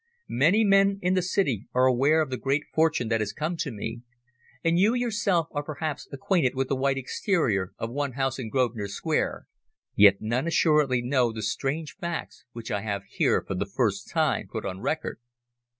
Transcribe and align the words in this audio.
Many 0.29 0.63
men 0.63 0.97
in 1.03 1.13
the 1.13 1.21
City 1.21 1.67
are 1.75 1.85
aware 1.85 2.21
of 2.23 2.31
the 2.31 2.37
great 2.37 2.63
fortune 2.73 3.09
that 3.09 3.19
has 3.21 3.31
come 3.33 3.55
to 3.57 3.69
me, 3.71 4.01
and 4.63 4.79
you 4.79 4.95
yourself 4.95 5.47
are 5.51 5.61
perhaps 5.61 6.07
acquainted 6.11 6.55
with 6.55 6.69
the 6.69 6.75
white 6.75 6.97
exterior 6.97 7.73
of 7.77 7.91
one 7.91 8.13
house 8.13 8.39
in 8.39 8.49
Grosvenor 8.49 8.87
Square, 8.87 9.45
yet 9.95 10.19
none 10.19 10.47
assuredly 10.47 11.03
know 11.03 11.31
the 11.31 11.43
strange 11.43 11.97
facts 11.97 12.45
which 12.51 12.71
I 12.71 12.81
have 12.81 13.03
here 13.11 13.43
for 13.47 13.53
the 13.53 13.67
first 13.67 14.09
time 14.09 14.47
put 14.51 14.65
on 14.65 14.79
record. 14.79 15.19